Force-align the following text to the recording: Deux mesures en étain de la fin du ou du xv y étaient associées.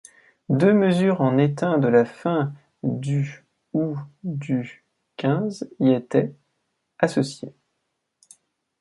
Deux 0.49 0.73
mesures 0.73 1.21
en 1.21 1.37
étain 1.37 1.77
de 1.77 1.87
la 1.87 2.05
fin 2.05 2.55
du 2.81 3.45
ou 3.73 3.95
du 4.23 4.83
xv 5.21 5.67
y 5.79 5.91
étaient 5.93 6.33
associées. 6.97 7.53